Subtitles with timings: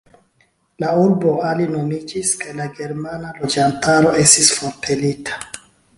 [0.83, 5.39] La urbo alinomiĝis kaj la germana loĝantaro estis forpelita.